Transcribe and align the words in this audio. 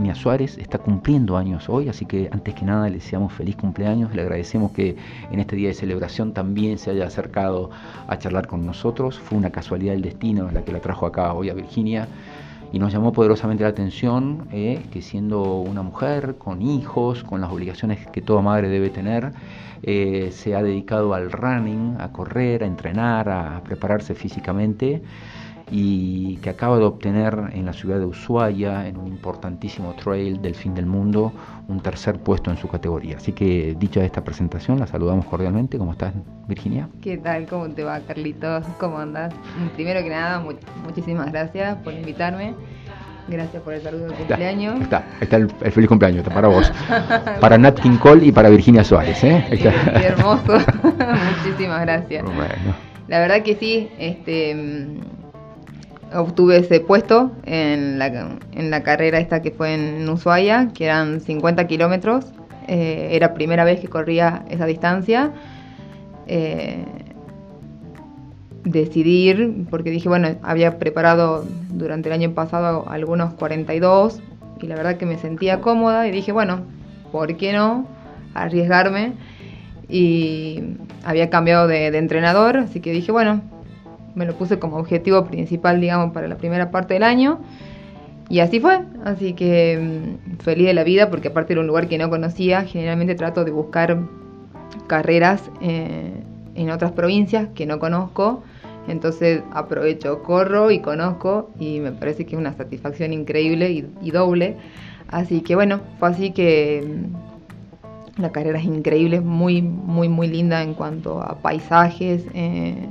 Virginia 0.00 0.14
Suárez, 0.14 0.56
está 0.56 0.78
cumpliendo 0.78 1.36
años 1.36 1.68
hoy, 1.68 1.90
así 1.90 2.06
que 2.06 2.30
antes 2.32 2.54
que 2.54 2.64
nada 2.64 2.88
le 2.88 2.94
deseamos 2.94 3.34
feliz 3.34 3.54
cumpleaños, 3.54 4.14
le 4.14 4.22
agradecemos 4.22 4.72
que 4.72 4.96
en 5.30 5.40
este 5.40 5.56
día 5.56 5.68
de 5.68 5.74
celebración 5.74 6.32
también 6.32 6.78
se 6.78 6.90
haya 6.90 7.06
acercado 7.06 7.68
a 8.08 8.18
charlar 8.18 8.46
con 8.46 8.64
nosotros, 8.64 9.18
fue 9.18 9.36
una 9.36 9.50
casualidad 9.50 9.92
del 9.92 10.00
destino 10.00 10.50
la 10.50 10.64
que 10.64 10.72
la 10.72 10.80
trajo 10.80 11.04
acá 11.04 11.34
hoy 11.34 11.50
a 11.50 11.54
Virginia 11.54 12.08
y 12.72 12.78
nos 12.78 12.94
llamó 12.94 13.12
poderosamente 13.12 13.62
la 13.62 13.68
atención 13.68 14.48
eh, 14.52 14.82
que 14.90 15.02
siendo 15.02 15.42
una 15.60 15.82
mujer 15.82 16.36
con 16.38 16.62
hijos, 16.62 17.22
con 17.22 17.42
las 17.42 17.50
obligaciones 17.50 18.06
que 18.06 18.22
toda 18.22 18.40
madre 18.40 18.70
debe 18.70 18.88
tener, 18.88 19.32
eh, 19.82 20.30
se 20.32 20.54
ha 20.54 20.62
dedicado 20.62 21.12
al 21.12 21.30
running, 21.30 21.96
a 21.98 22.10
correr, 22.10 22.64
a 22.64 22.66
entrenar, 22.66 23.28
a 23.28 23.60
prepararse 23.64 24.14
físicamente 24.14 25.02
y 25.70 26.36
que 26.38 26.50
acaba 26.50 26.78
de 26.78 26.84
obtener 26.84 27.50
en 27.52 27.66
la 27.66 27.72
ciudad 27.72 27.98
de 27.98 28.04
Ushuaia, 28.04 28.88
en 28.88 28.96
un 28.96 29.06
importantísimo 29.06 29.94
trail 29.94 30.42
del 30.42 30.54
fin 30.54 30.74
del 30.74 30.86
mundo, 30.86 31.32
un 31.68 31.80
tercer 31.80 32.18
puesto 32.18 32.50
en 32.50 32.56
su 32.56 32.68
categoría. 32.68 33.18
Así 33.18 33.32
que 33.32 33.76
dicha 33.78 34.04
esta 34.04 34.24
presentación, 34.24 34.80
la 34.80 34.86
saludamos 34.86 35.26
cordialmente. 35.26 35.78
¿Cómo 35.78 35.92
estás, 35.92 36.12
Virginia? 36.48 36.88
¿Qué 37.00 37.18
tal? 37.18 37.46
¿Cómo 37.46 37.68
te 37.70 37.84
va, 37.84 38.00
Carlitos? 38.00 38.64
¿Cómo 38.78 38.98
andas? 38.98 39.32
Primero 39.76 40.02
que 40.02 40.10
nada, 40.10 40.44
muchísimas 40.84 41.30
gracias 41.30 41.76
por 41.78 41.92
invitarme. 41.92 42.54
Gracias 43.28 43.62
por 43.62 43.74
el 43.74 43.82
saludo 43.82 44.06
de 44.08 44.14
cumpleaños. 44.14 44.80
Está, 44.80 45.04
está, 45.20 45.36
el, 45.36 45.50
feliz 45.50 45.88
cumpleaños, 45.88 46.22
está 46.22 46.34
para 46.34 46.48
vos. 46.48 46.72
para 47.40 47.56
Nat 47.58 47.78
King 47.78 47.96
Cole 47.98 48.26
y 48.26 48.32
para 48.32 48.48
Virginia 48.48 48.82
Suárez. 48.82 49.22
¿eh? 49.22 49.44
Qué, 49.50 50.04
hermoso. 50.04 50.54
Muchísimas 51.44 51.82
gracias. 51.82 52.24
La 53.06 53.20
verdad 53.20 53.42
que 53.42 53.54
sí, 53.54 53.88
este 53.98 54.56
obtuve 56.14 56.58
ese 56.58 56.80
puesto 56.80 57.32
en 57.44 57.98
la, 57.98 58.38
en 58.52 58.70
la 58.70 58.82
carrera 58.82 59.18
esta 59.18 59.42
que 59.42 59.50
fue 59.50 59.74
en 59.74 60.08
Ushuaia, 60.08 60.70
que 60.74 60.84
eran 60.84 61.20
50 61.20 61.66
kilómetros. 61.66 62.26
Eh, 62.68 63.08
era 63.12 63.34
primera 63.34 63.64
vez 63.64 63.80
que 63.80 63.88
corría 63.88 64.44
esa 64.48 64.66
distancia. 64.66 65.32
Eh, 66.26 66.84
decidir, 68.64 69.66
porque 69.70 69.90
dije, 69.90 70.08
bueno, 70.08 70.36
había 70.42 70.78
preparado 70.78 71.44
durante 71.70 72.08
el 72.08 72.12
año 72.12 72.32
pasado 72.34 72.86
algunos 72.88 73.32
42 73.34 74.20
y 74.60 74.66
la 74.66 74.76
verdad 74.76 74.96
que 74.96 75.06
me 75.06 75.16
sentía 75.16 75.60
cómoda 75.60 76.06
y 76.06 76.10
dije, 76.10 76.30
bueno, 76.32 76.60
¿por 77.10 77.36
qué 77.36 77.52
no 77.52 77.86
arriesgarme? 78.34 79.14
Y 79.88 80.62
había 81.04 81.30
cambiado 81.30 81.66
de 81.66 81.86
entrenador, 81.86 82.58
así 82.58 82.80
que 82.80 82.92
dije, 82.92 83.10
bueno, 83.10 83.40
me 84.14 84.26
lo 84.26 84.34
puse 84.34 84.58
como 84.58 84.76
objetivo 84.76 85.24
principal, 85.24 85.80
digamos, 85.80 86.12
para 86.12 86.28
la 86.28 86.36
primera 86.36 86.70
parte 86.70 86.94
del 86.94 87.02
año. 87.02 87.40
Y 88.30 88.38
así 88.38 88.60
fue, 88.60 88.80
así 89.04 89.32
que 89.32 89.76
mm, 89.76 90.38
feliz 90.38 90.66
de 90.66 90.74
la 90.74 90.84
vida 90.84 91.10
porque 91.10 91.28
aparte 91.28 91.52
era 91.52 91.60
un 91.60 91.66
lugar 91.66 91.88
que 91.88 91.98
no 91.98 92.08
conocía, 92.08 92.62
generalmente 92.62 93.16
trato 93.16 93.44
de 93.44 93.50
buscar 93.50 93.98
carreras 94.86 95.50
eh, 95.60 96.12
en 96.54 96.70
otras 96.70 96.92
provincias 96.92 97.48
que 97.56 97.66
no 97.66 97.80
conozco, 97.80 98.44
entonces 98.86 99.42
aprovecho, 99.52 100.22
corro 100.22 100.70
y 100.70 100.78
conozco 100.78 101.50
y 101.58 101.80
me 101.80 101.90
parece 101.90 102.24
que 102.24 102.36
es 102.36 102.40
una 102.40 102.52
satisfacción 102.52 103.12
increíble 103.12 103.70
y, 103.70 104.10
doble. 104.12 104.56
Así 105.08 105.40
que 105.40 105.56
bueno, 105.56 105.80
fue 105.98 106.10
así 106.10 106.30
que 106.30 106.84
mm, 106.86 108.22
la 108.22 108.30
carrera 108.30 108.60
es 108.60 108.64
increíble, 108.64 109.20
muy, 109.20 109.60
muy, 109.60 110.08
muy 110.08 110.28
linda 110.28 110.62
en 110.62 110.74
cuanto 110.74 111.20
a 111.20 111.34
paisajes, 111.42 112.24
eh, 112.32 112.90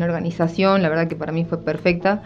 organización, 0.00 0.82
la 0.82 0.88
verdad 0.88 1.08
que 1.08 1.16
para 1.16 1.32
mí 1.32 1.44
fue 1.44 1.62
perfecta. 1.62 2.22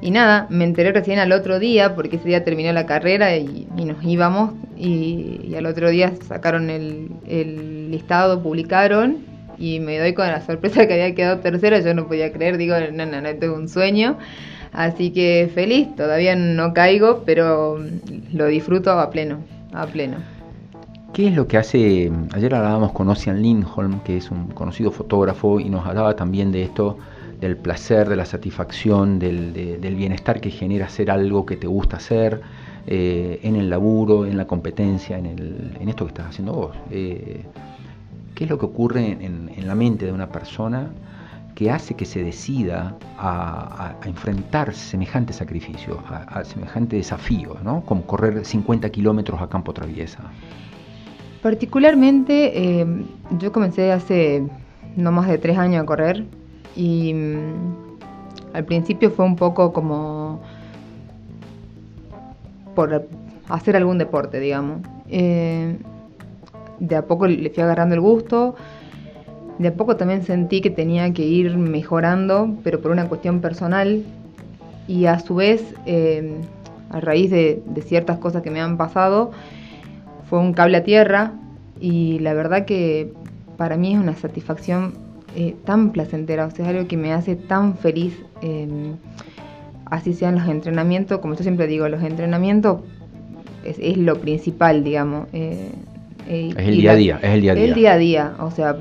Y 0.00 0.10
nada, 0.10 0.46
me 0.50 0.64
enteré 0.64 0.92
recién 0.92 1.18
al 1.18 1.32
otro 1.32 1.58
día, 1.58 1.94
porque 1.94 2.16
ese 2.16 2.28
día 2.28 2.44
terminó 2.44 2.72
la 2.72 2.84
carrera 2.84 3.36
y, 3.36 3.66
nos 3.74 4.04
íbamos, 4.04 4.52
y, 4.76 5.54
al 5.56 5.66
otro 5.66 5.88
día 5.88 6.12
sacaron 6.28 6.68
el, 6.68 7.10
el, 7.26 7.90
listado, 7.90 8.42
publicaron, 8.42 9.18
y 9.56 9.80
me 9.80 9.98
doy 9.98 10.12
con 10.12 10.26
la 10.26 10.42
sorpresa 10.42 10.86
que 10.86 10.94
había 10.94 11.14
quedado 11.14 11.38
tercera, 11.38 11.80
yo 11.80 11.94
no 11.94 12.06
podía 12.06 12.32
creer, 12.32 12.58
digo, 12.58 12.74
no, 12.92 13.06
no, 13.06 13.20
no, 13.20 13.28
esto 13.28 13.46
es 13.46 13.52
un 13.52 13.68
sueño. 13.68 14.18
Así 14.72 15.10
que 15.10 15.50
feliz, 15.54 15.94
todavía 15.94 16.34
no 16.34 16.74
caigo, 16.74 17.22
pero 17.24 17.78
lo 18.32 18.46
disfruto 18.46 18.90
a 18.90 19.08
pleno, 19.08 19.38
a 19.72 19.86
pleno. 19.86 20.33
¿Qué 21.14 21.28
es 21.28 21.36
lo 21.36 21.46
que 21.46 21.58
hace? 21.58 22.10
Ayer 22.32 22.52
hablábamos 22.56 22.90
con 22.90 23.08
Ocean 23.08 23.40
Lindholm, 23.40 24.00
que 24.00 24.16
es 24.16 24.32
un 24.32 24.48
conocido 24.48 24.90
fotógrafo, 24.90 25.60
y 25.60 25.70
nos 25.70 25.86
hablaba 25.86 26.16
también 26.16 26.50
de 26.50 26.64
esto, 26.64 26.98
del 27.40 27.56
placer, 27.56 28.08
de 28.08 28.16
la 28.16 28.26
satisfacción, 28.26 29.20
del, 29.20 29.94
bienestar 29.96 30.40
que 30.40 30.50
genera 30.50 30.86
hacer 30.86 31.12
algo 31.12 31.46
que 31.46 31.56
te 31.56 31.68
gusta 31.68 31.98
hacer, 31.98 32.40
eh, 32.88 33.38
en 33.44 33.54
el 33.54 33.70
laburo, 33.70 34.26
en 34.26 34.36
la 34.36 34.48
competencia, 34.48 35.16
en, 35.16 35.88
esto 35.88 36.04
que 36.04 36.08
estás 36.08 36.30
haciendo 36.30 36.52
vos. 36.52 36.76
Eh, 36.90 37.44
¿Qué 38.34 38.42
es 38.42 38.50
lo 38.50 38.58
que 38.58 38.66
ocurre 38.66 39.16
en, 39.20 39.68
la 39.68 39.76
mente 39.76 40.06
de 40.06 40.12
una 40.12 40.30
persona 40.30 40.90
que 41.54 41.70
hace 41.70 41.94
que 41.94 42.06
se 42.06 42.24
decida 42.24 42.96
a, 43.18 43.94
enfrentar 44.04 44.74
semejante 44.74 45.32
sacrificio, 45.32 46.02
a, 46.08 46.42
semejante 46.42 46.96
desafío, 46.96 47.56
¿no? 47.62 47.82
como 47.82 48.02
correr 48.02 48.44
50 48.44 48.90
kilómetros 48.90 49.40
a 49.40 49.48
campo 49.48 49.72
traviesa? 49.72 50.32
Particularmente, 51.44 52.80
eh, 52.80 52.86
yo 53.38 53.52
comencé 53.52 53.92
hace 53.92 54.44
no 54.96 55.12
más 55.12 55.28
de 55.28 55.36
tres 55.36 55.58
años 55.58 55.82
a 55.82 55.84
correr 55.84 56.24
y 56.74 57.12
mm, 57.12 58.54
al 58.54 58.64
principio 58.64 59.10
fue 59.10 59.26
un 59.26 59.36
poco 59.36 59.74
como 59.74 60.40
por 62.74 63.06
hacer 63.50 63.76
algún 63.76 63.98
deporte, 63.98 64.40
digamos. 64.40 64.80
Eh, 65.10 65.76
de 66.78 66.96
a 66.96 67.02
poco 67.02 67.26
le 67.26 67.50
fui 67.50 67.62
agarrando 67.62 67.94
el 67.94 68.00
gusto, 68.00 68.54
de 69.58 69.68
a 69.68 69.74
poco 69.74 69.96
también 69.96 70.22
sentí 70.22 70.62
que 70.62 70.70
tenía 70.70 71.12
que 71.12 71.26
ir 71.26 71.58
mejorando, 71.58 72.56
pero 72.64 72.80
por 72.80 72.90
una 72.90 73.06
cuestión 73.06 73.42
personal 73.42 74.02
y 74.88 75.04
a 75.04 75.18
su 75.18 75.34
vez, 75.34 75.74
eh, 75.84 76.40
a 76.88 77.00
raíz 77.00 77.30
de 77.30 77.62
ciertas 77.84 78.16
cosas 78.16 78.40
que 78.40 78.50
me 78.50 78.62
han 78.62 78.78
pasado, 78.78 79.32
fue 80.28 80.38
un 80.38 80.52
cable 80.52 80.78
a 80.78 80.84
tierra 80.84 81.32
y 81.80 82.18
la 82.20 82.34
verdad 82.34 82.64
que 82.64 83.12
para 83.56 83.76
mí 83.76 83.94
es 83.94 84.00
una 84.00 84.14
satisfacción 84.14 84.94
eh, 85.36 85.56
tan 85.64 85.90
placentera, 85.90 86.46
o 86.46 86.50
sea, 86.50 86.64
es 86.64 86.70
algo 86.70 86.86
que 86.86 86.96
me 86.96 87.12
hace 87.12 87.36
tan 87.36 87.76
feliz, 87.76 88.14
em, 88.40 88.96
así 89.86 90.14
sean 90.14 90.36
los 90.36 90.48
entrenamientos, 90.48 91.18
como 91.18 91.34
yo 91.34 91.42
siempre 91.42 91.66
digo, 91.66 91.88
los 91.88 92.02
entrenamientos 92.02 92.80
es, 93.64 93.96
lo 93.96 94.20
principal, 94.20 94.84
digamos. 94.84 95.26
Eh, 95.32 95.70
eh, 96.28 96.54
es 96.56 96.68
el 96.68 96.76
día 96.76 96.92
a 96.92 96.96
día, 96.96 97.20
es 97.22 97.30
el 97.34 97.40
día 97.40 97.52
a 97.52 97.54
día. 97.54 97.64
El 97.64 97.74
día 97.74 97.92
a 97.92 97.98
día, 97.98 98.34
o 98.38 98.50
sea, 98.50 98.76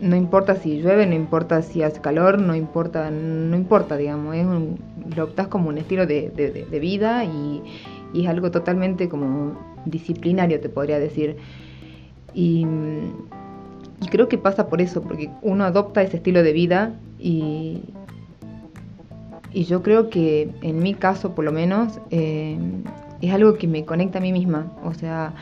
no 0.00 0.16
importa 0.16 0.56
si 0.56 0.80
llueve, 0.80 1.06
no 1.06 1.14
importa 1.14 1.60
si 1.62 1.82
hace 1.82 2.00
calor, 2.00 2.40
no 2.40 2.54
importa, 2.54 3.10
no 3.10 3.56
importa, 3.56 3.96
digamos, 3.96 4.34
es 4.36 4.46
lo 5.16 5.24
optas 5.24 5.48
como 5.48 5.68
un 5.68 5.78
estilo 5.78 6.06
de, 6.06 6.30
de 6.30 6.80
vida 6.80 7.24
y, 7.24 7.62
y 8.12 8.24
es 8.24 8.28
algo 8.28 8.50
totalmente 8.50 9.08
como 9.08 9.67
disciplinario, 9.84 10.60
te 10.60 10.68
podría 10.68 10.98
decir. 10.98 11.36
Y, 12.34 12.66
creo 14.10 14.28
que 14.28 14.38
pasa 14.38 14.68
por 14.68 14.80
eso, 14.80 15.02
porque 15.02 15.30
uno 15.42 15.64
adopta 15.64 16.02
ese 16.02 16.18
estilo 16.18 16.42
de 16.42 16.52
vida 16.52 16.94
y, 17.18 17.82
y 19.52 19.64
yo 19.64 19.82
creo 19.82 20.08
que 20.08 20.50
en 20.62 20.78
mi 20.78 20.94
caso, 20.94 21.34
por 21.34 21.44
lo 21.44 21.52
menos, 21.52 22.00
eh, 22.10 22.58
es 23.20 23.32
algo 23.32 23.54
que 23.54 23.66
me 23.66 23.84
conecta 23.84 24.18
a 24.18 24.22
mí 24.22 24.32
misma. 24.32 24.72
O 24.84 24.94
sea, 24.94 25.34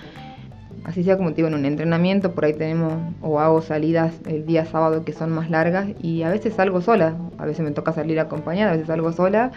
así 0.84 1.02
sea 1.02 1.16
como 1.16 1.30
te 1.30 1.36
digo, 1.36 1.48
en 1.48 1.54
un 1.54 1.64
entrenamiento, 1.64 2.32
por 2.32 2.44
ahí 2.44 2.54
tenemos 2.54 2.94
o 3.20 3.40
hago 3.40 3.60
salidas 3.60 4.14
el 4.26 4.46
día 4.46 4.64
sábado 4.64 5.04
que 5.04 5.12
son 5.12 5.30
más 5.30 5.50
largas 5.50 5.88
y 6.00 6.22
a 6.22 6.30
veces 6.30 6.54
salgo 6.54 6.80
sola, 6.80 7.16
a 7.38 7.44
veces 7.44 7.64
me 7.64 7.72
toca 7.72 7.92
salir 7.92 8.20
acompañada, 8.20 8.70
a 8.70 8.72
veces 8.72 8.86
salgo 8.86 9.12
sola 9.12 9.50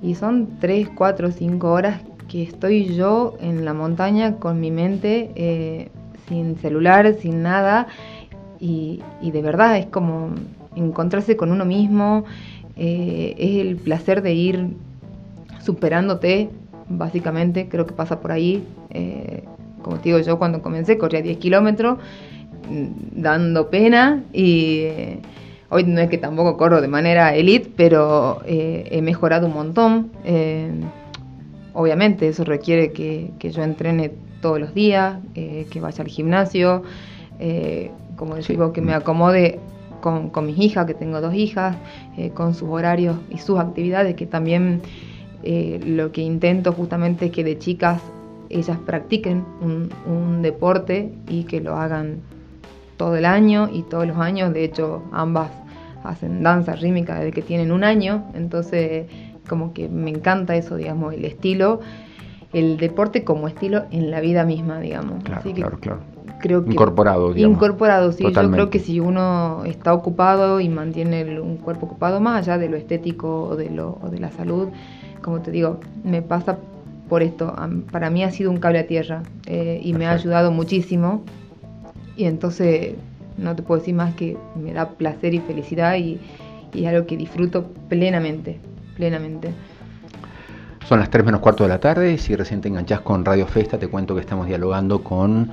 y 0.00 0.14
son 0.14 0.58
3, 0.60 0.88
4, 0.94 1.32
5 1.32 1.70
horas 1.70 2.00
que 2.28 2.42
estoy 2.42 2.94
yo 2.94 3.36
en 3.40 3.64
la 3.64 3.74
montaña 3.74 4.36
con 4.36 4.60
mi 4.60 4.70
mente 4.70 5.30
eh, 5.34 5.88
sin 6.28 6.56
celular, 6.56 7.14
sin 7.20 7.42
nada 7.42 7.88
y, 8.58 9.02
de 9.22 9.42
verdad 9.42 9.76
es 9.76 9.86
como 9.86 10.30
encontrarse 10.76 11.36
con 11.36 11.50
uno 11.50 11.64
mismo, 11.64 12.24
eh, 12.76 13.34
es 13.36 13.56
el 13.56 13.76
placer 13.76 14.22
de 14.22 14.34
ir 14.34 14.68
superándote, 15.60 16.48
básicamente, 16.88 17.68
creo 17.68 17.86
que 17.86 17.92
pasa 17.92 18.20
por 18.20 18.30
ahí. 18.30 18.64
Eh, 18.90 19.42
como 19.82 19.96
te 19.96 20.10
digo, 20.10 20.20
yo 20.20 20.38
cuando 20.38 20.62
comencé 20.62 20.96
corría 20.96 21.22
10 21.22 21.38
kilómetros, 21.38 21.98
mm, 22.70 23.20
dando 23.20 23.68
pena 23.68 24.22
y 24.32 24.86
hoy 25.68 25.82
no 25.84 26.00
es 26.00 26.08
que 26.08 26.18
tampoco 26.18 26.56
corro 26.56 26.80
de 26.80 26.88
manera 26.88 27.34
elite, 27.34 27.68
pero 27.76 28.42
he 28.46 29.02
mejorado 29.02 29.48
un 29.48 29.54
montón 29.54 30.12
obviamente 31.74 32.28
eso 32.28 32.44
requiere 32.44 32.92
que, 32.92 33.32
yo 33.40 33.62
entrene 33.62 34.12
todos 34.40 34.60
los 34.60 34.74
días, 34.74 35.18
eh, 35.34 35.66
que 35.70 35.80
vaya 35.80 36.02
al 36.02 36.08
gimnasio, 36.08 36.82
eh, 37.38 37.90
como 38.16 38.36
digo, 38.36 38.72
que 38.72 38.80
me 38.80 38.94
acomode 38.94 39.58
con, 40.02 40.46
mis 40.46 40.58
hijas, 40.58 40.84
que 40.84 40.94
tengo 40.94 41.20
dos 41.22 41.32
hijas, 41.32 41.76
eh, 42.18 42.30
con 42.30 42.54
sus 42.54 42.68
horarios 42.68 43.16
y 43.30 43.38
sus 43.38 43.58
actividades, 43.58 44.14
que 44.16 44.26
también 44.26 44.82
eh, 45.42 45.80
lo 45.84 46.12
que 46.12 46.20
intento 46.20 46.72
justamente 46.72 47.26
es 47.26 47.32
que 47.32 47.44
de 47.44 47.58
chicas 47.58 48.02
ellas 48.50 48.76
practiquen 48.84 49.44
un, 49.62 50.42
deporte 50.42 51.12
y 51.28 51.44
que 51.44 51.60
lo 51.60 51.76
hagan 51.76 52.20
todo 52.96 53.16
el 53.16 53.24
año 53.24 53.70
y 53.72 53.82
todos 53.84 54.06
los 54.06 54.18
años. 54.18 54.52
De 54.52 54.64
hecho, 54.64 55.02
ambas 55.12 55.50
hacen 56.04 56.42
danza 56.42 56.74
rítmica 56.74 57.14
desde 57.14 57.32
que 57.32 57.42
tienen 57.42 57.70
un 57.70 57.84
año, 57.84 58.24
entonces 58.34 59.06
como 59.52 59.74
que 59.74 59.86
me 59.90 60.08
encanta 60.08 60.56
eso, 60.56 60.76
digamos, 60.76 61.12
el 61.12 61.26
estilo, 61.26 61.80
el 62.54 62.78
deporte 62.78 63.22
como 63.22 63.48
estilo 63.48 63.82
en 63.90 64.10
la 64.10 64.22
vida 64.22 64.46
misma, 64.46 64.80
digamos. 64.80 65.22
Claro, 65.24 65.52
claro, 65.52 65.78
claro. 65.78 66.00
Creo 66.40 66.64
que 66.64 66.70
incorporado, 66.70 67.34
digamos. 67.34 67.56
Incorporado, 67.56 68.12
sí. 68.12 68.24
Yo 68.24 68.50
creo 68.50 68.70
que 68.70 68.78
si 68.78 68.98
uno 68.98 69.62
está 69.66 69.92
ocupado 69.92 70.58
y 70.58 70.70
mantiene 70.70 71.38
un 71.38 71.58
cuerpo 71.58 71.84
ocupado 71.84 72.18
más 72.18 72.38
allá 72.38 72.56
de 72.56 72.70
lo 72.70 72.78
estético 72.78 73.42
o 73.42 73.56
de, 73.56 73.68
lo, 73.68 73.98
o 74.00 74.08
de 74.08 74.20
la 74.20 74.30
salud, 74.30 74.68
como 75.20 75.42
te 75.42 75.50
digo, 75.50 75.80
me 76.02 76.22
pasa 76.22 76.56
por 77.10 77.22
esto. 77.22 77.54
Para 77.90 78.08
mí 78.08 78.24
ha 78.24 78.30
sido 78.30 78.50
un 78.50 78.56
cable 78.56 78.78
a 78.78 78.86
tierra 78.86 79.22
eh, 79.44 79.82
y 79.84 79.92
me 79.92 80.06
ha 80.06 80.12
ayudado 80.12 80.50
muchísimo. 80.50 81.24
Y 82.16 82.24
entonces 82.24 82.94
no 83.36 83.54
te 83.54 83.62
puedo 83.62 83.80
decir 83.80 83.94
más 83.94 84.14
que 84.14 84.38
me 84.56 84.72
da 84.72 84.88
placer 84.88 85.34
y 85.34 85.40
felicidad 85.40 85.96
y, 85.96 86.18
y 86.72 86.84
es 86.84 86.88
algo 86.88 87.06
que 87.06 87.18
disfruto 87.18 87.66
plenamente, 87.88 88.58
plenamente. 88.96 89.50
Son 90.88 90.98
las 90.98 91.10
3 91.10 91.24
menos 91.24 91.40
cuarto 91.40 91.62
de 91.64 91.68
la 91.68 91.78
tarde. 91.78 92.18
Si 92.18 92.34
recién 92.34 92.60
te 92.60 92.68
enganchás 92.68 93.00
con 93.00 93.24
Radio 93.24 93.46
Festa, 93.46 93.78
te 93.78 93.88
cuento 93.88 94.14
que 94.14 94.20
estamos 94.20 94.46
dialogando 94.46 95.02
con 95.02 95.50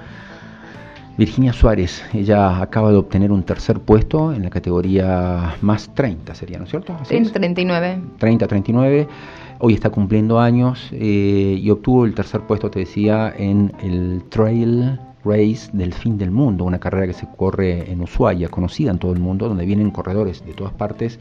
Virginia 1.18 1.54
Suárez. 1.54 2.04
Ella 2.14 2.62
acaba 2.62 2.92
de 2.92 2.98
obtener 2.98 3.32
un 3.32 3.44
tercer 3.44 3.80
puesto 3.80 4.34
en 4.34 4.44
la 4.44 4.50
categoría 4.50 5.56
más 5.62 5.94
30, 5.94 6.34
sería, 6.36 6.58
¿no 6.58 6.64
es 6.64 6.72
cierto? 6.72 6.98
En 7.10 7.32
39. 7.32 8.02
30, 8.18 8.48
39 8.48 9.08
hoy 9.60 9.74
está 9.74 9.90
cumpliendo 9.90 10.40
años 10.40 10.90
eh, 10.92 11.60
y 11.62 11.70
obtuvo 11.70 12.06
el 12.06 12.16
tercer 12.16 12.42
puesto, 12.42 12.72
te 12.72 12.80
decía, 12.80 13.34
en 13.38 13.74
el 13.84 14.24
Trail 14.30 15.00
Race 15.24 15.70
del 15.74 15.94
Fin 15.94 16.18
del 16.18 16.32
Mundo, 16.32 16.64
una 16.64 16.80
carrera 16.80 17.08
que 17.08 17.14
se 17.14 17.28
corre 17.36 17.92
en 17.92 18.02
Ushuaia, 18.02 18.50
conocida 18.50 18.92
en 18.92 19.00
todo 19.00 19.12
el 19.12 19.20
mundo, 19.20 19.50
donde 19.50 19.66
vienen 19.66 19.92
corredores 19.92 20.46
de 20.46 20.54
todas 20.54 20.74
partes 20.74 21.20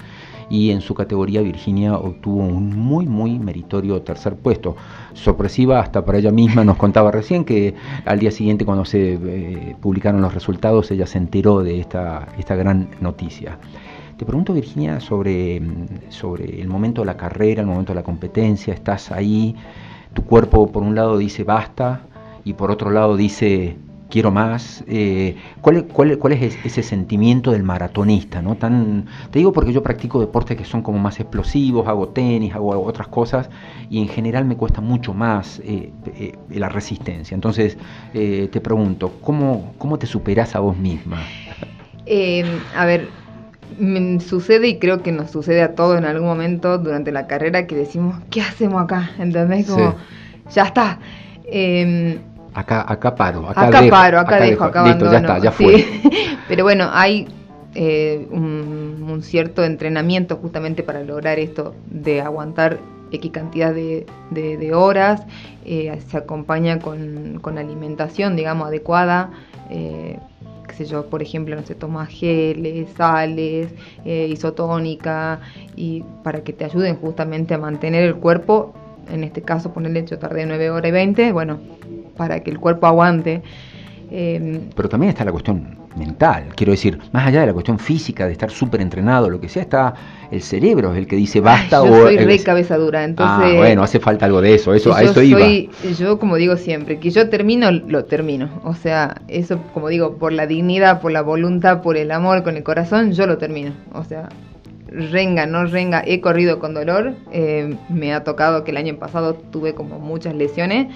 y 0.50 0.70
en 0.70 0.80
su 0.80 0.94
categoría 0.94 1.42
Virginia 1.42 1.96
obtuvo 1.96 2.38
un 2.38 2.76
muy 2.76 3.06
muy 3.06 3.38
meritorio 3.38 4.00
tercer 4.02 4.36
puesto. 4.36 4.76
Sorpresiva 5.14 5.80
hasta 5.80 6.04
para 6.04 6.18
ella 6.18 6.30
misma, 6.30 6.64
nos 6.64 6.76
contaba 6.76 7.10
recién 7.10 7.44
que 7.44 7.74
al 8.04 8.18
día 8.18 8.30
siguiente 8.30 8.64
cuando 8.64 8.84
se 8.84 9.14
eh, 9.14 9.76
publicaron 9.80 10.20
los 10.20 10.34
resultados 10.34 10.90
ella 10.90 11.06
se 11.06 11.18
enteró 11.18 11.62
de 11.62 11.80
esta, 11.80 12.28
esta 12.38 12.54
gran 12.54 12.88
noticia. 13.00 13.58
Te 14.16 14.26
pregunto, 14.26 14.52
Virginia, 14.52 14.98
sobre, 14.98 15.62
sobre 16.08 16.60
el 16.60 16.66
momento 16.66 17.02
de 17.02 17.06
la 17.06 17.16
carrera, 17.16 17.60
el 17.60 17.68
momento 17.68 17.92
de 17.92 17.96
la 17.96 18.02
competencia. 18.02 18.74
Estás 18.74 19.12
ahí, 19.12 19.54
tu 20.12 20.24
cuerpo 20.24 20.72
por 20.72 20.82
un 20.82 20.96
lado 20.96 21.18
dice 21.18 21.44
basta 21.44 22.00
y 22.44 22.54
por 22.54 22.72
otro 22.72 22.90
lado 22.90 23.16
dice 23.16 23.76
quiero 24.08 24.30
más. 24.30 24.84
Eh, 24.86 25.36
¿cuál, 25.60 25.86
cuál, 25.86 26.18
cuál, 26.18 26.32
es 26.34 26.56
ese 26.64 26.82
sentimiento 26.82 27.50
del 27.52 27.62
maratonista? 27.62 28.42
¿no? 28.42 28.56
Tan, 28.56 29.06
te 29.30 29.38
digo 29.38 29.52
porque 29.52 29.72
yo 29.72 29.82
practico 29.82 30.20
deportes 30.20 30.56
que 30.56 30.64
son 30.64 30.82
como 30.82 30.98
más 30.98 31.20
explosivos, 31.20 31.86
hago 31.88 32.08
tenis, 32.08 32.54
hago 32.54 32.70
otras 32.82 33.08
cosas 33.08 33.50
y 33.90 34.00
en 34.00 34.08
general 34.08 34.44
me 34.44 34.56
cuesta 34.56 34.80
mucho 34.80 35.14
más 35.14 35.60
eh, 35.64 35.92
eh, 36.06 36.32
la 36.50 36.68
resistencia. 36.68 37.34
Entonces 37.34 37.76
te 38.12 38.60
pregunto, 38.60 39.12
¿cómo, 39.20 39.74
¿cómo 39.78 39.98
te 39.98 40.06
superás 40.06 40.54
a 40.56 40.60
vos 40.60 40.76
misma? 40.76 41.18
a 42.74 42.86
ver, 42.86 43.08
me 43.78 44.18
sucede 44.20 44.68
y 44.68 44.78
creo 44.78 45.02
que 45.02 45.12
nos 45.12 45.30
sucede 45.30 45.62
a 45.62 45.74
todos 45.74 45.98
en 45.98 46.04
algún 46.04 46.26
momento 46.26 46.78
durante 46.78 47.12
la 47.12 47.26
carrera 47.26 47.66
que 47.66 47.74
decimos, 47.74 48.16
¿qué 48.30 48.40
hacemos 48.40 48.82
acá? 48.82 49.10
¿Entendés? 49.18 49.68
Como, 49.68 49.94
ya 50.50 50.64
está. 50.64 50.98
Acá, 52.60 52.84
acá 52.86 53.14
paro, 53.14 53.48
acá, 53.48 53.82
paro, 53.88 54.20
acá, 54.20 54.40
dejo, 54.40 54.64
acá 54.64 54.84
Listo, 54.84 55.10
ya 55.10 55.18
está, 55.18 55.38
ya 55.38 55.52
fue. 55.52 55.84
Pero 56.48 56.64
bueno, 56.64 56.88
hay 56.92 57.26
eh, 57.74 58.26
un, 58.30 59.20
cierto 59.22 59.64
entrenamiento 59.64 60.36
justamente 60.36 60.82
para 60.84 61.02
lograr 61.02 61.38
esto 61.40 61.74
de 61.90 62.20
aguantar 62.20 62.78
X 63.10 63.30
cantidad 63.32 63.74
de, 63.74 64.06
de, 64.30 64.74
horas, 64.74 65.22
eh, 65.64 65.98
se 66.08 66.18
acompaña 66.18 66.78
con, 66.78 67.40
con 67.40 67.58
alimentación, 67.58 68.36
digamos, 68.36 68.68
adecuada. 68.68 69.30
Eh, 69.70 70.18
yo, 70.84 71.06
por 71.06 71.22
ejemplo, 71.22 71.56
no 71.56 71.62
sé, 71.62 71.74
tomas 71.74 72.08
geles, 72.08 72.88
sales, 72.96 73.68
eh, 74.04 74.28
isotónica, 74.30 75.40
y 75.76 76.04
para 76.22 76.42
que 76.42 76.52
te 76.52 76.64
ayuden 76.64 76.96
justamente 76.96 77.54
a 77.54 77.58
mantener 77.58 78.04
el 78.04 78.16
cuerpo, 78.16 78.74
en 79.10 79.24
este 79.24 79.42
caso 79.42 79.72
ponerle 79.72 80.00
hecho 80.00 80.18
tarde 80.18 80.44
9 80.46 80.70
horas 80.70 80.88
y 80.88 80.92
20, 80.92 81.32
bueno, 81.32 81.58
para 82.18 82.40
que 82.40 82.50
el 82.50 82.60
cuerpo 82.60 82.86
aguante. 82.86 83.42
Em, 84.10 84.60
Pero 84.74 84.88
también 84.88 85.10
está 85.10 85.24
la 85.24 85.32
cuestión 85.32 85.76
mental, 85.96 86.44
quiero 86.54 86.72
decir, 86.72 86.98
más 87.12 87.26
allá 87.26 87.40
de 87.40 87.46
la 87.48 87.52
cuestión 87.52 87.78
física, 87.78 88.26
de 88.26 88.32
estar 88.32 88.50
súper 88.50 88.80
entrenado, 88.80 89.28
lo 89.28 89.40
que 89.40 89.48
sea, 89.48 89.62
está 89.62 89.94
el 90.30 90.42
cerebro, 90.42 90.92
es 90.92 90.98
el 90.98 91.06
que 91.06 91.16
dice 91.16 91.40
basta 91.40 91.84
yo 91.84 92.02
Soy 92.02 92.16
re 92.18 92.38
cabeza 92.38 92.76
dura, 92.76 93.04
entonces. 93.04 93.54
Ah, 93.54 93.56
bueno, 93.56 93.82
hace 93.82 93.98
falta 93.98 94.26
algo 94.26 94.40
de 94.40 94.54
eso, 94.54 94.72
eso 94.72 94.94
a 94.94 95.02
eso 95.02 95.14
soy, 95.14 95.30
iba. 95.30 95.46
Yo, 95.98 96.18
como 96.18 96.36
digo 96.36 96.56
siempre, 96.56 96.98
que 96.98 97.10
yo 97.10 97.28
termino, 97.28 97.70
lo 97.70 98.04
termino. 98.04 98.48
O 98.64 98.74
sea, 98.74 99.20
eso, 99.28 99.60
como 99.74 99.88
digo, 99.88 100.16
por 100.16 100.32
la 100.32 100.46
dignidad, 100.46 101.00
por 101.00 101.12
la 101.12 101.22
voluntad, 101.22 101.82
por 101.82 101.96
el 101.96 102.10
amor, 102.10 102.42
con 102.44 102.56
el 102.56 102.62
corazón, 102.62 103.12
yo 103.12 103.26
lo 103.26 103.38
termino. 103.38 103.72
O 103.92 104.04
sea, 104.04 104.28
renga, 104.88 105.46
no 105.46 105.66
renga, 105.66 106.02
he 106.06 106.20
corrido 106.20 106.58
con 106.58 106.74
dolor. 106.74 107.14
Eh, 107.32 107.76
me 107.88 108.14
ha 108.14 108.24
tocado 108.24 108.64
que 108.64 108.70
el 108.70 108.76
año 108.76 108.96
pasado 108.96 109.34
tuve 109.34 109.74
como 109.74 109.98
muchas 109.98 110.34
lesiones 110.34 110.88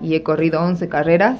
y 0.00 0.14
he 0.14 0.22
corrido 0.22 0.60
11 0.62 0.88
carreras 0.88 1.38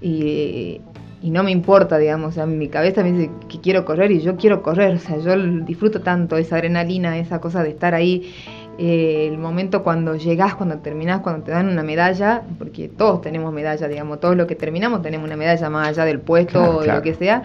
y, 0.00 0.80
no 1.22 1.42
me 1.42 1.50
importa, 1.50 1.98
digamos, 1.98 2.30
o 2.30 2.32
sea, 2.32 2.46
mi 2.46 2.68
cabeza 2.68 3.02
me 3.02 3.12
dice 3.12 3.30
que 3.48 3.60
quiero 3.60 3.84
correr 3.84 4.10
y 4.10 4.20
yo 4.20 4.36
quiero 4.36 4.62
correr, 4.62 4.94
o 4.94 4.98
sea, 4.98 5.18
yo 5.18 5.36
disfruto 5.64 6.00
tanto 6.00 6.38
esa 6.38 6.56
adrenalina, 6.56 7.18
esa 7.18 7.40
cosa 7.40 7.62
de 7.62 7.68
estar 7.68 7.94
ahí, 7.94 8.32
eh, 8.78 9.28
el 9.30 9.36
momento 9.36 9.82
cuando 9.82 10.16
llegás, 10.16 10.54
cuando 10.54 10.78
terminás, 10.78 11.20
cuando 11.20 11.44
te 11.44 11.50
dan 11.50 11.68
una 11.68 11.82
medalla, 11.82 12.42
porque 12.58 12.88
todos 12.88 13.20
tenemos 13.20 13.52
medalla, 13.52 13.86
digamos, 13.86 14.20
todos 14.20 14.34
los 14.34 14.46
que 14.46 14.54
terminamos 14.54 15.02
tenemos 15.02 15.26
una 15.26 15.36
medalla 15.36 15.68
más 15.68 15.88
allá 15.88 16.06
del 16.06 16.20
puesto 16.20 16.78
o 16.78 16.80
de 16.80 16.90
lo 16.90 17.02
que 17.02 17.12
sea. 17.14 17.42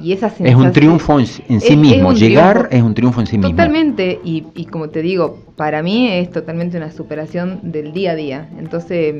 y 0.00 0.12
esa 0.12 0.32
es 0.40 0.54
un 0.56 0.72
triunfo 0.72 1.20
en, 1.20 1.26
sí 1.60 1.76
mismo, 1.76 2.12
llegar 2.12 2.68
es 2.72 2.82
un 2.82 2.94
triunfo 2.94 3.20
en 3.20 3.28
sí 3.28 3.38
mismo. 3.38 3.50
Totalmente, 3.50 4.18
y, 4.24 4.44
y 4.56 4.64
como 4.64 4.88
te 4.88 5.02
digo, 5.02 5.38
para 5.54 5.82
mí 5.82 6.08
es 6.10 6.32
totalmente 6.32 6.76
una 6.76 6.90
superación 6.90 7.60
del 7.62 7.92
día 7.92 8.12
a 8.12 8.14
día. 8.16 8.48
Entonces, 8.58 9.14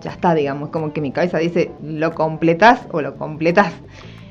ya 0.00 0.10
está, 0.10 0.34
digamos, 0.34 0.70
como 0.70 0.92
que 0.92 1.00
mi 1.00 1.12
cabeza 1.12 1.38
dice, 1.38 1.70
lo 1.82 2.14
completas 2.14 2.80
o 2.92 3.00
lo 3.00 3.16
completas. 3.16 3.72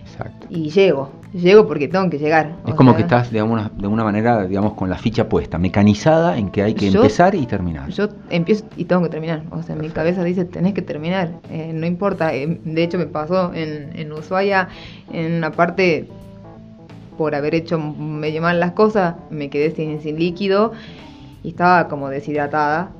Exacto. 0.05 0.47
Y 0.49 0.69
llego, 0.69 1.11
llego 1.33 1.67
porque 1.67 1.87
tengo 1.87 2.09
que 2.09 2.17
llegar. 2.17 2.55
Es 2.65 2.75
como 2.75 2.95
que 2.95 3.01
estás 3.01 3.31
de 3.31 3.39
alguna, 3.39 3.69
de 3.75 3.87
una 3.87 4.03
manera, 4.03 4.45
digamos, 4.45 4.73
con 4.73 4.89
la 4.89 4.97
ficha 4.97 5.27
puesta, 5.27 5.57
mecanizada 5.57 6.37
en 6.37 6.49
que 6.49 6.63
hay 6.63 6.73
que 6.73 6.87
empezar 6.87 7.35
y 7.35 7.45
terminar. 7.45 7.89
Yo 7.89 8.07
empiezo 8.29 8.65
y 8.77 8.85
tengo 8.85 9.03
que 9.03 9.09
terminar. 9.09 9.43
O 9.51 9.61
sea, 9.61 9.75
mi 9.75 9.89
cabeza 9.89 10.23
dice, 10.23 10.45
tenés 10.45 10.73
que 10.73 10.81
terminar. 10.81 11.31
Eh, 11.49 11.71
no 11.73 11.85
importa. 11.85 12.33
Eh, 12.33 12.59
de 12.63 12.83
hecho, 12.83 12.97
me 12.97 13.07
pasó 13.07 13.53
en, 13.53 13.97
en 13.99 14.13
Ushuaia, 14.13 14.69
en 15.11 15.33
una 15.33 15.51
parte, 15.51 16.07
por 17.17 17.35
haber 17.35 17.55
hecho 17.55 17.77
medio 17.77 18.41
mal 18.41 18.59
las 18.59 18.71
cosas, 18.71 19.15
me 19.29 19.49
quedé 19.49 19.71
sin, 19.71 20.01
sin 20.01 20.17
líquido 20.17 20.71
y 21.43 21.49
estaba 21.49 21.87
como 21.87 22.09
deshidratada 22.09 22.91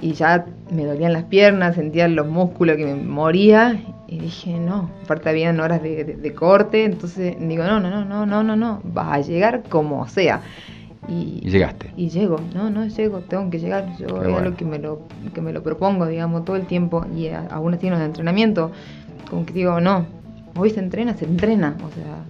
y 0.00 0.12
ya 0.12 0.46
me 0.70 0.84
dolían 0.84 1.12
las 1.12 1.24
piernas, 1.24 1.76
sentía 1.76 2.08
los 2.08 2.26
músculos 2.26 2.76
que 2.76 2.84
me 2.84 2.94
moría 2.94 3.80
y 4.06 4.18
dije, 4.18 4.58
no, 4.58 4.90
aparte 5.04 5.30
habían 5.30 5.60
horas 5.60 5.82
de, 5.82 6.34
corte, 6.34 6.84
entonces 6.84 7.36
digo, 7.40 7.64
no, 7.64 7.80
no, 7.80 7.90
no, 7.90 8.04
no, 8.04 8.26
no, 8.26 8.42
no, 8.42 8.56
no, 8.56 8.80
vas 8.84 9.12
a 9.12 9.20
llegar 9.20 9.62
como 9.68 10.06
sea. 10.08 10.42
Y, 11.08 11.40
llegaste. 11.48 11.92
Y 11.96 12.08
llego, 12.08 12.40
no, 12.54 12.70
no 12.70 12.86
llego, 12.86 13.20
tengo 13.20 13.50
que 13.50 13.58
llegar, 13.58 13.86
yo 13.98 14.22
es 14.22 14.42
lo 14.42 14.56
que 14.56 14.64
me 14.64 14.78
lo, 14.78 15.02
que 15.34 15.42
me 15.42 15.52
lo 15.52 15.62
propongo, 15.62 16.06
digamos, 16.06 16.44
todo 16.44 16.56
el 16.56 16.66
tiempo 16.66 17.04
y 17.14 17.28
aún 17.28 17.74
así 17.74 17.86
en 17.88 17.92
los 17.92 18.02
entrenamientos, 18.02 18.72
como 19.28 19.44
que 19.44 19.52
digo, 19.52 19.80
no, 19.80 20.06
hoy 20.56 20.70
se 20.70 20.80
entrena, 20.80 21.14
se 21.14 21.26
entrena, 21.26 21.76
o 21.84 21.90
sea, 21.94 22.24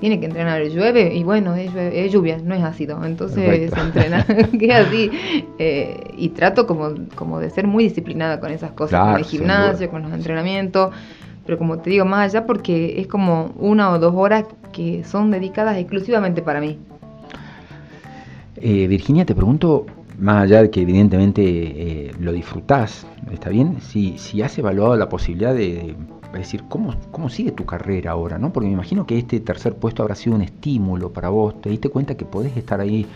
tiene 0.00 0.20
que 0.20 0.26
entrenar, 0.26 0.62
llueve 0.64 1.14
y 1.14 1.24
bueno, 1.24 1.54
es, 1.54 1.72
lluvia, 2.12 2.38
no 2.42 2.54
es 2.54 2.62
ácido, 2.62 3.02
entonces 3.04 3.70
se 3.72 3.80
entrena, 3.80 4.24
que 4.58 4.72
así. 4.72 5.10
Eh, 5.58 6.14
y 6.16 6.30
trato 6.30 6.66
como, 6.66 6.94
como 7.14 7.40
de 7.40 7.50
ser 7.50 7.66
muy 7.66 7.84
disciplinada 7.84 8.40
con 8.40 8.50
esas 8.50 8.72
cosas, 8.72 9.00
con 9.00 9.16
el 9.16 9.24
gimnasio, 9.24 9.90
con 9.90 10.02
los 10.02 10.12
entrenamientos, 10.12 10.92
pero 11.46 11.58
como 11.58 11.78
te 11.78 11.90
digo, 11.90 12.04
más 12.04 12.30
allá 12.30 12.46
porque 12.46 13.00
es 13.00 13.06
como 13.06 13.54
una 13.58 13.90
o 13.90 13.98
dos 13.98 14.14
horas 14.14 14.44
que 14.72 15.04
son 15.04 15.30
dedicadas 15.30 15.78
exclusivamente 15.78 16.42
para 16.42 16.60
mí. 16.60 16.78
Eh, 18.56 18.86
Virginia, 18.86 19.24
te 19.24 19.34
pregunto, 19.34 19.86
más 20.18 20.44
allá 20.44 20.62
de 20.62 20.70
que 20.70 20.80
evidentemente 20.82 21.42
eh, 21.42 22.12
lo 22.18 22.32
disfrutás, 22.32 23.06
¿está 23.32 23.50
bien? 23.50 23.80
Si, 23.80 24.18
si 24.18 24.42
has 24.42 24.56
evaluado 24.58 24.96
la 24.96 25.08
posibilidad 25.08 25.54
de 25.54 25.94
es 26.36 26.46
decir, 26.46 26.64
¿cómo, 26.68 26.94
¿cómo 27.10 27.28
sigue 27.28 27.52
tu 27.52 27.64
carrera 27.64 28.12
ahora? 28.12 28.38
¿no? 28.38 28.52
Porque 28.52 28.68
me 28.68 28.74
imagino 28.74 29.06
que 29.06 29.18
este 29.18 29.40
tercer 29.40 29.74
puesto 29.74 30.02
habrá 30.02 30.14
sido 30.14 30.36
un 30.36 30.42
estímulo 30.42 31.12
para 31.12 31.28
vos. 31.28 31.60
Te 31.60 31.70
diste 31.70 31.88
cuenta 31.88 32.16
que 32.16 32.24
podés 32.24 32.56
estar 32.56 32.80
ahí 32.80 33.06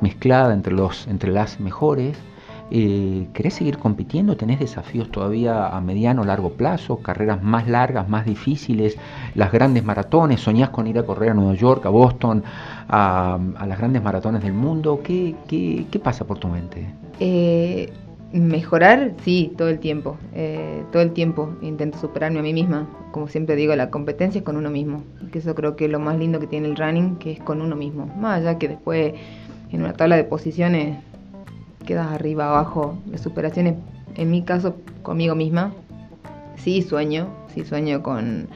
mezclada 0.00 0.52
entre, 0.54 0.74
los, 0.74 1.06
entre 1.06 1.30
las 1.30 1.60
mejores. 1.60 2.16
Eh, 2.70 3.28
¿Querés 3.34 3.54
seguir 3.54 3.78
compitiendo? 3.78 4.36
¿Tenés 4.36 4.58
desafíos 4.58 5.10
todavía 5.10 5.68
a 5.68 5.80
mediano 5.80 6.22
o 6.22 6.24
largo 6.24 6.54
plazo? 6.54 6.98
¿Carreras 6.98 7.42
más 7.42 7.68
largas, 7.68 8.08
más 8.08 8.24
difíciles? 8.24 8.96
¿Las 9.34 9.52
grandes 9.52 9.84
maratones? 9.84 10.40
¿Soñás 10.40 10.70
con 10.70 10.86
ir 10.86 10.98
a 10.98 11.04
correr 11.04 11.30
a 11.30 11.34
Nueva 11.34 11.54
York, 11.54 11.84
a 11.86 11.90
Boston, 11.90 12.42
a, 12.88 13.38
las 13.66 13.78
grandes 13.78 14.02
maratones 14.02 14.42
del 14.42 14.54
mundo? 14.54 15.00
¿Qué, 15.04 15.34
qué, 15.46 15.86
qué 15.90 15.98
pasa 15.98 16.24
por 16.24 16.38
tu 16.38 16.48
mente? 16.48 16.86
Eh, 17.20 17.92
mejorar, 18.40 19.12
sí, 19.24 19.52
todo 19.56 19.68
el 19.68 19.78
tiempo. 19.78 20.16
Eh, 20.34 20.82
todo 20.90 21.02
el 21.02 21.12
tiempo 21.12 21.54
intento 21.62 21.98
superarme 21.98 22.40
a 22.40 22.42
mí 22.42 22.52
misma. 22.52 22.88
Como 23.12 23.28
siempre 23.28 23.54
digo, 23.54 23.74
la 23.76 23.90
competencia 23.90 24.40
es 24.40 24.44
con 24.44 24.56
uno 24.56 24.70
mismo. 24.70 25.04
Que 25.30 25.38
eso 25.38 25.54
creo 25.54 25.76
que 25.76 25.84
es 25.84 25.90
lo 25.90 26.00
más 26.00 26.18
lindo 26.18 26.40
que 26.40 26.46
tiene 26.46 26.68
el 26.68 26.76
running, 26.76 27.16
que 27.16 27.32
es 27.32 27.40
con 27.40 27.62
uno 27.62 27.76
mismo. 27.76 28.06
Más 28.18 28.40
allá 28.40 28.58
que 28.58 28.68
después 28.68 29.14
en 29.70 29.82
una 29.82 29.92
tabla 29.92 30.16
de 30.16 30.24
posiciones 30.24 30.98
quedas 31.86 32.12
arriba, 32.12 32.48
abajo. 32.48 32.98
Las 33.10 33.20
superaciones, 33.20 33.76
en 34.16 34.30
mi 34.30 34.42
caso, 34.42 34.76
conmigo 35.02 35.34
misma. 35.34 35.72
Sí 36.56 36.82
sueño, 36.82 37.28
sí 37.54 37.64
sueño 37.64 38.02
con, 38.02 38.48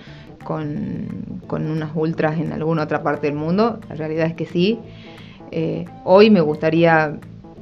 con, 0.45 1.71
unas 1.71 1.91
ultras 1.95 2.39
en 2.39 2.53
alguna 2.53 2.83
otra 2.83 3.03
parte 3.03 3.29
del 3.29 3.37
mundo. 3.37 3.81
La 3.89 3.95
realidad 3.95 4.27
es 4.27 4.35
que 4.35 4.47
sí. 4.47 4.81
Eh, 5.51 5.85
hoy 6.05 6.31
me 6.31 6.41
gustaría 6.41 7.19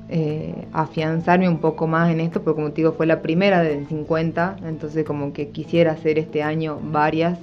eh, 0.09 0.67
afianzarme 0.73 1.49
un 1.49 1.59
poco 1.59 1.87
más 1.87 2.11
en 2.11 2.21
esto, 2.21 2.43
porque 2.43 2.57
como 2.57 2.71
te 2.71 2.77
digo, 2.77 2.93
fue 2.93 3.07
la 3.07 3.23
primera 3.23 3.63
de 3.63 3.85
50, 3.87 4.57
entonces 4.67 5.05
como 5.05 5.33
que 5.33 5.49
quisiera 5.49 5.93
hacer 5.93 6.19
este 6.19 6.43
año 6.43 6.79
varias. 6.83 7.39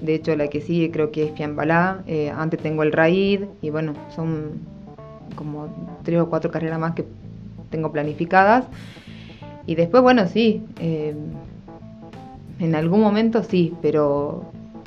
De 0.00 0.14
hecho, 0.14 0.36
la 0.36 0.48
que 0.48 0.60
sigue 0.60 0.90
creo 0.90 1.10
que 1.10 1.24
es 1.24 1.32
Fiambalá, 1.32 2.02
eh, 2.06 2.30
antes 2.30 2.60
tengo 2.60 2.82
el 2.82 2.92
Raid, 2.92 3.44
y 3.62 3.70
bueno, 3.70 3.94
son 4.14 4.60
como 5.34 5.68
tres 6.04 6.20
o 6.20 6.28
cuatro 6.28 6.50
carreras 6.50 6.78
más 6.78 6.94
que 6.94 7.04
tengo 7.70 7.90
planificadas. 7.90 8.66
Y 9.66 9.74
después, 9.74 10.02
bueno, 10.02 10.26
sí, 10.28 10.62
eh, 10.78 11.14
en 12.60 12.74
algún 12.74 13.00
momento 13.00 13.42
sí, 13.42 13.74
pero 13.82 14.44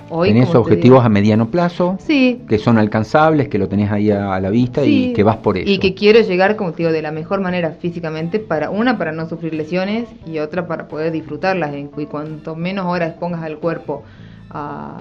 hoy... 0.09 0.29
Tenés 0.29 0.53
objetivos 0.55 1.03
a 1.05 1.09
mediano 1.09 1.49
plazo, 1.49 1.97
sí. 1.99 2.41
que 2.47 2.57
son 2.57 2.77
alcanzables, 2.77 3.49
que 3.49 3.57
lo 3.57 3.67
tenés 3.67 3.91
ahí 3.91 4.11
a, 4.11 4.39
la 4.39 4.49
vista 4.49 4.83
y 4.83 5.13
que 5.13 5.23
vas 5.23 5.37
por 5.37 5.57
eso. 5.57 5.69
Y 5.69 5.79
que 5.79 5.93
quiero 5.93 6.19
llegar, 6.21 6.55
como 6.55 6.71
te 6.71 6.77
digo, 6.77 6.91
de 6.91 7.01
la 7.01 7.11
mejor 7.11 7.41
manera 7.41 7.71
físicamente, 7.79 8.39
para 8.39 8.69
una, 8.69 8.97
para 8.97 9.11
no 9.11 9.27
sufrir 9.27 9.53
lesiones 9.53 10.07
y 10.25 10.39
otra, 10.39 10.67
para 10.67 10.87
poder 10.87 11.11
disfrutarlas. 11.11 11.71
Y 11.75 12.05
cuanto 12.05 12.55
menos 12.55 12.85
horas 12.85 13.13
pongas 13.13 13.43
al 13.43 13.57
cuerpo 13.57 14.03
a, 14.49 14.97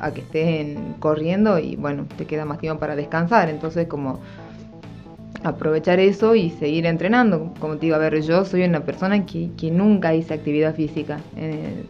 a 0.00 0.10
que 0.12 0.20
estés 0.20 0.78
corriendo, 0.98 1.58
y 1.58 1.76
bueno, 1.76 2.06
te 2.16 2.24
queda 2.24 2.44
más 2.44 2.58
tiempo 2.58 2.80
para 2.80 2.96
descansar. 2.96 3.48
Entonces, 3.48 3.86
como 3.88 4.20
aprovechar 5.46 6.00
eso 6.00 6.34
y 6.34 6.50
seguir 6.50 6.86
entrenando. 6.86 7.54
Como 7.60 7.76
te 7.76 7.86
digo, 7.86 7.96
a 7.96 7.98
ver, 7.98 8.20
yo 8.22 8.44
soy 8.44 8.64
una 8.64 8.80
persona 8.80 9.24
que, 9.24 9.50
que 9.56 9.70
nunca 9.70 10.14
hice 10.14 10.34
actividad 10.34 10.74
física, 10.74 11.20
eh, 11.36 11.84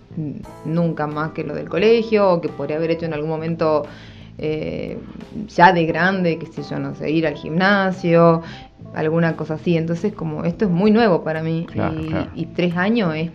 nunca 0.64 1.06
más 1.06 1.32
que 1.32 1.42
lo 1.42 1.54
del 1.54 1.68
colegio 1.68 2.30
o 2.30 2.40
que 2.40 2.48
podría 2.48 2.76
haber 2.76 2.90
hecho 2.90 3.06
en 3.06 3.14
algún 3.14 3.30
momento 3.30 3.84
eh, 4.38 4.98
ya 5.48 5.72
de 5.72 5.86
grande, 5.86 6.38
que 6.38 6.46
sé 6.46 6.62
yo, 6.62 6.78
no 6.78 6.94
sé, 6.94 7.10
ir 7.10 7.26
al 7.26 7.34
gimnasio, 7.34 8.42
alguna 8.94 9.36
cosa 9.36 9.54
así. 9.54 9.76
Entonces, 9.76 10.12
como 10.12 10.44
esto 10.44 10.66
es 10.66 10.70
muy 10.70 10.90
nuevo 10.90 11.24
para 11.24 11.42
mí 11.42 11.66
y, 12.34 12.46
tres 12.46 12.76
años 12.76 13.14
es 13.14 13.30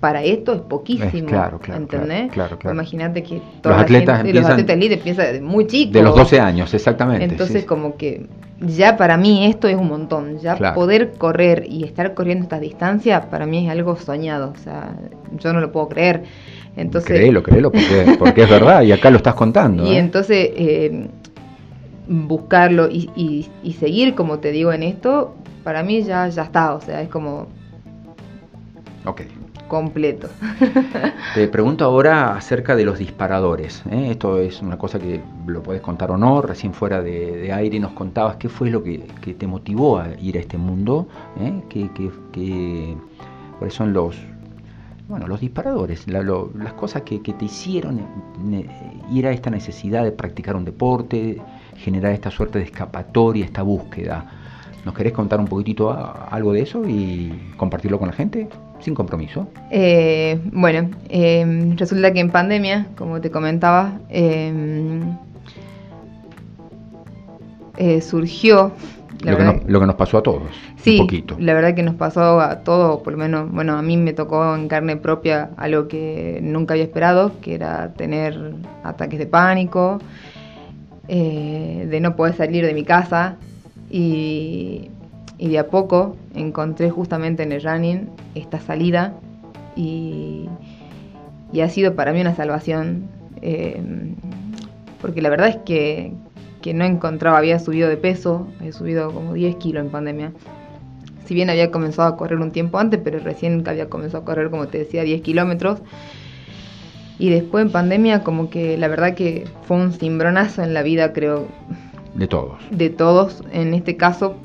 para 0.00 0.22
esto 0.22 0.52
es 0.54 0.60
poquísimo, 0.60 1.26
claro, 1.26 1.58
claro, 1.58 1.80
¿entendés? 1.80 2.32
Claro, 2.32 2.58
Imagínate 2.70 3.22
que 3.22 3.40
todos 3.60 3.76
los 3.76 3.84
atletas 3.84 4.24
los 4.24 4.46
atletas 4.46 4.76
elite 4.76 4.94
empiezan 4.94 5.32
de 5.32 5.40
muy 5.40 5.66
chicos. 5.66 5.92
De 5.92 6.02
los 6.02 6.14
12 6.14 6.40
años, 6.40 6.72
exactamente. 6.74 7.24
Entonces, 7.24 7.64
como 7.64 7.96
que 7.96 8.26
ya 8.60 8.96
para 8.96 9.16
mí 9.16 9.46
esto 9.46 9.68
es 9.68 9.76
un 9.76 9.88
montón. 9.88 10.38
Ya 10.38 10.74
poder 10.74 11.12
correr 11.18 11.66
y 11.68 11.84
estar 11.84 12.14
corriendo 12.14 12.44
esta 12.44 12.60
distancia, 12.60 13.30
para 13.30 13.46
mí 13.46 13.64
es 13.64 13.70
algo 13.70 13.96
soñado. 13.96 14.52
O 14.54 14.58
sea, 14.58 14.94
yo 15.38 15.52
no 15.52 15.60
lo 15.60 15.72
puedo 15.72 15.88
creer. 15.88 16.22
Entonces, 16.76 17.10
créelo, 17.10 17.42
créelo, 17.42 17.70
porque, 17.70 18.16
porque 18.18 18.42
es 18.44 18.50
verdad 18.50 18.82
y 18.82 18.92
acá 18.92 19.10
lo 19.10 19.18
estás 19.18 19.34
contando. 19.34 19.84
Y 19.86 19.94
¿eh? 19.94 19.98
entonces, 19.98 20.50
eh, 20.56 21.08
buscarlo 22.08 22.88
y, 22.90 23.10
y, 23.62 23.72
seguir, 23.74 24.14
como 24.14 24.38
te 24.38 24.52
digo, 24.52 24.72
en 24.72 24.82
esto, 24.82 25.34
para 25.64 25.82
mí 25.82 26.02
ya, 26.02 26.28
ya 26.28 26.44
está. 26.44 26.74
O 26.74 26.80
sea, 26.80 27.02
es 27.02 27.08
como... 27.08 27.48
Ok 29.04 29.22
completo. 29.72 30.28
Te 31.34 31.48
pregunto 31.48 31.86
ahora 31.86 32.36
acerca 32.36 32.76
de 32.76 32.84
los 32.84 32.98
disparadores. 32.98 33.82
¿eh? 33.90 34.08
Esto 34.10 34.38
es 34.38 34.60
una 34.60 34.76
cosa 34.76 34.98
que 34.98 35.22
lo 35.46 35.62
puedes 35.62 35.80
contar 35.80 36.10
o 36.10 36.18
no. 36.18 36.42
Recién 36.42 36.74
fuera 36.74 37.00
de, 37.00 37.50
aire 37.50 37.80
nos 37.80 37.92
contabas 37.92 38.36
qué 38.36 38.50
fue 38.50 38.68
lo 38.68 38.82
que, 38.82 38.98
te 38.98 39.46
motivó 39.46 39.98
a 39.98 40.08
ir 40.20 40.36
a 40.36 40.40
este 40.40 40.58
mundo. 40.58 41.08
¿eh? 41.40 41.62
¿Cuáles 43.58 43.74
son 43.74 43.94
los, 43.94 44.14
bueno, 45.08 45.26
los 45.26 45.40
disparadores? 45.40 46.06
las 46.06 46.72
cosas 46.74 47.00
que, 47.00 47.20
te 47.20 47.44
hicieron 47.46 48.02
ir 49.10 49.26
a 49.26 49.30
esta 49.30 49.48
necesidad 49.48 50.04
de 50.04 50.12
practicar 50.12 50.54
un 50.54 50.66
deporte, 50.66 51.40
generar 51.78 52.12
esta 52.12 52.30
suerte 52.30 52.58
de 52.58 52.66
escapatoria, 52.66 53.46
esta 53.46 53.62
búsqueda. 53.62 54.26
¿Nos 54.84 54.94
querés 54.94 55.14
contar 55.14 55.40
un 55.40 55.46
poquitito 55.46 55.90
algo 56.30 56.52
de 56.52 56.60
eso 56.60 56.86
y 56.86 57.54
compartirlo 57.56 57.98
con 57.98 58.08
la 58.08 58.14
gente? 58.14 58.50
Sin 58.82 58.94
compromiso? 58.94 59.48
Eh, 59.70 60.40
bueno, 60.52 60.90
em, 61.08 61.76
resulta 61.76 62.12
que 62.12 62.20
en 62.20 62.30
pandemia, 62.30 62.88
como 62.96 63.20
te 63.20 63.30
comentaba, 63.30 63.98
em, 64.10 65.16
eh, 67.76 68.00
surgió... 68.00 68.72
Lo 69.22 69.36
que, 69.36 69.62
lo 69.68 69.78
que, 69.78 69.86
nos 69.86 69.94
pasó 69.94 70.18
a 70.18 70.22
todos, 70.24 70.42
sí, 70.78 70.98
un 70.98 71.06
poquito. 71.06 71.36
la 71.38 71.54
verdad 71.54 71.76
que 71.76 71.84
nos 71.84 71.94
pasó 71.94 72.40
a 72.40 72.64
todos, 72.64 73.02
por 73.02 73.12
lo 73.12 73.20
menos, 73.20 73.52
bueno, 73.52 73.76
a 73.76 73.82
mí 73.82 73.96
me 73.96 74.12
tocó 74.12 74.56
en 74.56 74.66
carne 74.66 74.96
propia 74.96 75.50
algo 75.56 75.86
que 75.86 76.40
nunca 76.42 76.74
había 76.74 76.82
esperado, 76.82 77.30
que 77.40 77.54
era 77.54 77.92
tener 77.92 78.36
ataques 78.82 79.20
de 79.20 79.26
pánico, 79.26 80.00
eh, 81.06 81.86
de 81.88 82.00
no 82.00 82.16
poder 82.16 82.34
salir 82.34 82.66
de 82.66 82.74
mi 82.74 82.82
casa 82.82 83.36
y 83.92 84.90
y 85.42 85.48
de 85.48 85.58
a 85.58 85.66
poco 85.66 86.14
encontré 86.36 86.88
justamente 86.88 87.42
en 87.42 87.50
el 87.50 87.64
running 87.64 88.08
esta 88.36 88.60
salida 88.60 89.12
y, 89.74 90.48
ha 91.60 91.68
sido 91.68 91.96
para 91.96 92.12
mí 92.12 92.20
una 92.20 92.36
salvación 92.36 93.08
eh, 93.42 93.82
porque 95.00 95.20
la 95.20 95.30
verdad 95.30 95.48
es 95.48 95.56
que, 95.56 96.12
no 96.72 96.84
encontraba, 96.84 97.38
había 97.38 97.58
subido 97.58 97.88
de 97.88 97.96
peso, 97.96 98.46
he 98.62 98.70
subido 98.70 99.12
como 99.12 99.32
10 99.32 99.56
kilos 99.56 99.84
en 99.84 99.90
pandemia. 99.90 100.32
Si 101.24 101.34
bien 101.34 101.50
había 101.50 101.72
comenzado 101.72 102.08
a 102.08 102.16
correr 102.16 102.38
un 102.38 102.52
tiempo 102.52 102.78
antes, 102.78 103.00
pero 103.02 103.18
recién 103.18 103.64
había 103.66 103.88
comenzado 103.88 104.22
a 104.22 104.24
correr, 104.24 104.48
como 104.48 104.68
te 104.68 104.78
decía, 104.78 105.02
10 105.02 105.22
kilómetros. 105.22 105.80
Y 107.18 107.30
después 107.30 107.66
en 107.66 107.72
pandemia, 107.72 108.22
como 108.22 108.48
que 108.48 108.78
la 108.78 108.86
verdad 108.86 109.14
que 109.16 109.48
fue 109.66 109.76
un 109.76 109.92
cimbronazo 109.92 110.62
en 110.62 110.72
la 110.72 110.82
vida, 110.82 111.12
creo. 111.12 111.48
De 112.14 112.28
todos. 112.28 112.60
De 112.70 112.90
todos. 112.90 113.42
En 113.50 113.74
este 113.74 113.96
caso, 113.96 114.36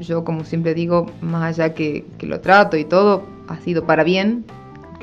yo 0.00 0.24
como 0.24 0.44
siempre 0.44 0.74
digo, 0.74 1.06
más 1.20 1.58
allá 1.58 1.74
que, 1.74 2.04
lo 2.20 2.40
trato 2.40 2.76
y 2.76 2.84
todo, 2.84 3.24
ha 3.48 3.58
sido 3.60 3.84
para 3.84 4.04
bien, 4.04 4.44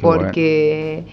porque 0.01 1.05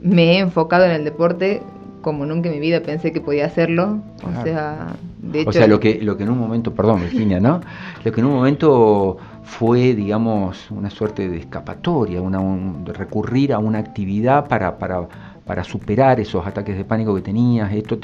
me 0.00 0.34
he 0.34 0.38
enfocado 0.38 0.84
en 0.84 0.92
el 0.92 1.04
deporte 1.04 1.62
como 2.06 2.24
nunca 2.24 2.48
en 2.48 2.54
mi 2.54 2.60
vida 2.60 2.82
pensé 2.84 3.10
que 3.10 3.20
podía 3.20 3.46
hacerlo. 3.46 3.98
O 4.22 4.44
sea, 4.44 4.94
de 5.20 5.40
hecho... 5.40 5.50
O 5.50 5.52
sea, 5.52 5.66
lo 5.66 5.80
que, 5.80 6.00
lo 6.00 6.16
que 6.16 6.22
en 6.22 6.30
un 6.30 6.38
momento, 6.38 6.72
perdón 6.72 7.00
Virginia, 7.00 7.40
¿no? 7.40 7.60
Lo 8.04 8.12
que 8.12 8.20
en 8.20 8.26
un 8.26 8.34
momento 8.34 9.16
fue, 9.42 9.92
digamos, 9.94 10.70
una 10.70 10.88
suerte 10.88 11.28
de 11.28 11.38
escapatoria, 11.38 12.22
una, 12.22 12.38
de 12.84 12.92
recurrir 12.92 13.52
a 13.52 13.58
una 13.58 13.78
actividad 13.80 14.46
para, 14.46 14.78
para, 14.78 15.08
para 15.46 15.62
superar 15.62 16.18
esos 16.18 16.44
ataques 16.44 16.76
de 16.76 16.84
pánico 16.84 17.14
que 17.14 17.22
tenías. 17.22 17.72
Esto 17.72 17.98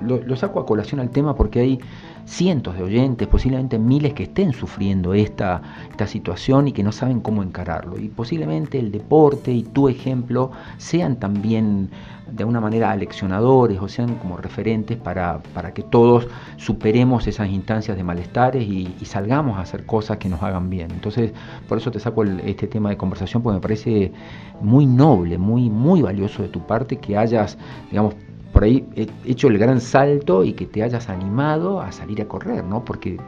lo, 0.00 0.22
lo, 0.22 0.36
saco 0.36 0.60
a 0.60 0.66
colación 0.66 1.00
al 1.00 1.10
tema 1.10 1.34
porque 1.34 1.58
hay 1.58 1.80
cientos 2.24 2.76
de 2.76 2.84
oyentes, 2.84 3.26
posiblemente 3.26 3.76
miles 3.76 4.14
que 4.14 4.22
estén 4.22 4.52
sufriendo 4.52 5.12
esta, 5.12 5.60
esta 5.90 6.06
situación 6.06 6.68
y 6.68 6.72
que 6.72 6.84
no 6.84 6.92
saben 6.92 7.20
cómo 7.20 7.42
encararlo. 7.42 7.98
Y 7.98 8.08
posiblemente 8.08 8.78
el 8.78 8.92
deporte 8.92 9.50
y 9.50 9.64
tu 9.64 9.88
ejemplo 9.88 10.52
sean 10.78 11.16
también 11.16 11.90
de 12.30 12.42
alguna 12.42 12.60
manera 12.60 12.90
aleccionadores 12.90 13.80
o 13.80 13.88
sean 13.88 14.16
como 14.16 14.36
referentes 14.36 14.96
para, 14.96 15.40
para 15.54 15.72
que 15.72 15.82
todos 15.82 16.28
superemos 16.56 17.26
esas 17.26 17.48
instancias 17.48 17.96
de 17.96 18.04
malestares 18.04 18.62
y, 18.66 18.94
salgamos 19.04 19.58
a 19.58 19.62
hacer 19.62 19.86
cosas 19.86 20.18
que 20.18 20.28
nos 20.28 20.40
hagan 20.42 20.70
bien. 20.70 20.90
Entonces, 20.92 21.32
por 21.68 21.78
eso 21.78 21.90
te 21.90 21.98
saco 21.98 22.22
este 22.22 22.68
tema 22.68 22.90
de 22.90 22.96
conversación 22.96 23.42
porque 23.42 23.56
me 23.56 23.60
parece 23.60 24.12
muy 24.60 24.86
noble, 24.86 25.36
muy, 25.36 25.68
muy 25.68 26.00
valioso 26.00 26.42
de 26.42 26.48
tu 26.48 26.64
parte 26.64 26.98
que 26.98 27.16
hayas, 27.16 27.58
digamos, 27.90 28.14
por 28.52 28.64
ahí 28.64 28.86
hecho 29.24 29.48
el 29.48 29.58
gran 29.58 29.80
salto 29.80 30.44
y 30.44 30.52
que 30.52 30.66
te 30.66 30.82
hayas 30.82 31.08
animado 31.08 31.80
a 31.80 31.90
salir 31.90 32.22
a 32.22 32.26
correr, 32.26 32.64
¿no? 32.64 32.84
Porque 32.84 33.18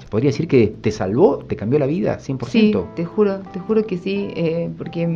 se 0.00 0.06
podría 0.08 0.30
decir 0.30 0.48
que 0.48 0.68
te 0.80 0.90
salvó, 0.90 1.38
te 1.38 1.56
cambió 1.56 1.78
la 1.78 1.86
vida 1.86 2.18
100%. 2.18 2.46
Sí, 2.46 2.74
te 2.94 3.04
juro, 3.04 3.40
te 3.52 3.58
juro 3.58 3.86
que 3.86 3.98
sí, 3.98 4.30
eh, 4.36 4.70
porque 4.78 5.06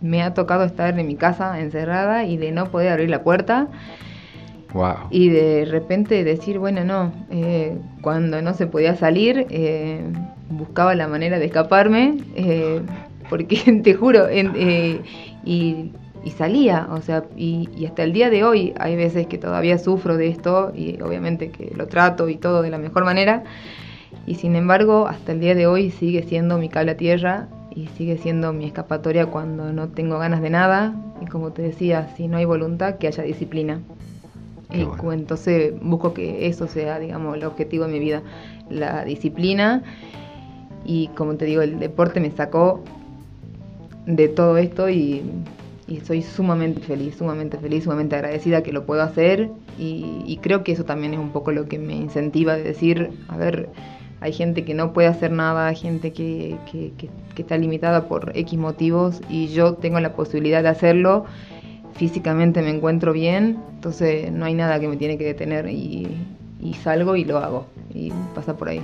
me 0.00 0.22
ha 0.22 0.34
tocado 0.34 0.64
estar 0.64 0.98
en 0.98 1.06
mi 1.06 1.16
casa 1.16 1.60
encerrada 1.60 2.24
y 2.24 2.36
de 2.36 2.52
no 2.52 2.70
poder 2.70 2.92
abrir 2.92 3.10
la 3.10 3.22
puerta 3.22 3.68
Y 5.10 5.28
de 5.30 5.64
repente 5.64 6.22
decir, 6.24 6.58
bueno, 6.58 6.84
no, 6.84 7.12
eh, 7.30 7.76
cuando 8.02 8.40
no 8.40 8.54
se 8.54 8.66
podía 8.66 8.94
salir, 8.96 9.46
eh, 9.50 10.00
buscaba 10.48 10.94
la 10.94 11.08
manera 11.08 11.38
de 11.38 11.46
escaparme, 11.46 12.18
eh, 12.36 12.80
porque 13.28 13.56
te 13.84 13.94
juro, 13.94 14.26
y, 14.32 15.92
salía, 16.36 16.86
o 16.90 17.00
sea, 17.00 17.24
y, 17.36 17.68
y, 17.76 17.86
hasta 17.86 18.02
el 18.02 18.12
día 18.12 18.30
de 18.30 18.44
hoy 18.44 18.74
hay 18.78 18.94
veces 18.94 19.26
que 19.26 19.38
todavía 19.38 19.78
sufro 19.78 20.16
de 20.16 20.28
esto 20.28 20.70
y 20.74 21.00
obviamente 21.00 21.50
que 21.50 21.72
lo 21.74 21.86
trato 21.86 22.28
y 22.28 22.36
todo 22.36 22.62
de 22.62 22.70
la 22.70 22.78
mejor 22.78 23.04
manera, 23.04 23.42
y 24.30 24.36
sin 24.36 24.54
embargo, 24.54 25.08
hasta 25.08 25.32
el 25.32 25.40
día 25.40 25.56
de 25.56 25.66
hoy 25.66 25.90
sigue 25.90 26.22
siendo 26.22 26.56
mi 26.56 26.68
cable 26.68 26.92
a 26.92 26.96
tierra 26.96 27.48
y 27.74 27.88
sigue 27.88 28.16
siendo 28.16 28.52
mi 28.52 28.64
escapatoria 28.64 29.26
cuando 29.26 29.72
no 29.72 29.88
tengo 29.88 30.20
ganas 30.20 30.40
de 30.40 30.50
nada, 30.50 30.94
y 31.20 31.26
como 31.26 31.50
te 31.50 31.62
decía, 31.62 32.14
si 32.16 32.28
no 32.28 32.36
hay 32.36 32.44
voluntad, 32.44 32.98
que 32.98 33.08
haya 33.08 33.24
disciplina. 33.24 33.80
Y 34.72 34.86
entonces 35.12 35.74
busco 35.82 36.14
que 36.14 36.46
eso 36.46 36.68
sea, 36.68 37.00
digamos, 37.00 37.36
el 37.36 37.42
objetivo 37.42 37.86
de 37.86 37.92
mi 37.92 37.98
vida, 37.98 38.22
la 38.68 39.04
disciplina. 39.04 39.82
Y 40.84 41.08
como 41.08 41.34
te 41.34 41.44
digo, 41.46 41.62
el 41.62 41.80
deporte 41.80 42.20
me 42.20 42.30
sacó 42.30 42.84
de 44.06 44.28
todo 44.28 44.58
esto 44.58 44.88
y, 44.88 45.24
soy 46.04 46.22
sumamente 46.22 46.80
feliz, 46.82 47.16
sumamente 47.16 47.58
feliz, 47.58 47.82
sumamente 47.82 48.14
agradecida 48.14 48.62
que 48.62 48.72
lo 48.72 48.86
puedo 48.86 49.02
hacer. 49.02 49.50
Y, 49.76 50.38
creo 50.40 50.62
que 50.62 50.70
eso 50.70 50.84
también 50.84 51.14
es 51.14 51.18
un 51.18 51.30
poco 51.30 51.50
lo 51.50 51.66
que 51.66 51.80
me 51.80 51.96
incentiva 51.96 52.54
de 52.54 52.62
decir, 52.62 53.10
a 53.26 53.36
ver, 53.36 53.70
hay 54.20 54.32
gente 54.32 54.64
que 54.64 54.74
no 54.74 54.92
puede 54.92 55.08
hacer 55.08 55.32
nada, 55.32 55.68
hay 55.68 55.76
gente 55.76 56.12
que, 56.12 56.56
que, 56.70 56.92
que 56.96 57.42
está 57.42 57.56
limitada 57.56 58.06
por 58.06 58.32
X 58.34 58.58
motivos 58.58 59.20
y 59.28 59.48
yo 59.48 59.74
tengo 59.74 59.98
la 60.00 60.12
posibilidad 60.14 60.62
de 60.62 60.68
hacerlo 60.68 61.26
físicamente 62.00 62.62
me 62.62 62.70
encuentro 62.70 63.12
bien, 63.12 63.58
entonces 63.74 64.32
no 64.32 64.46
hay 64.46 64.54
nada 64.54 64.80
que 64.80 64.88
me 64.88 64.96
tiene 64.96 65.18
que 65.18 65.24
detener 65.24 65.68
y, 65.68 66.16
salgo 66.82 67.14
y 67.14 67.24
lo 67.24 67.36
hago 67.36 67.66
y 67.92 68.10
pasa 68.34 68.56
por 68.56 68.70
ahí. 68.70 68.80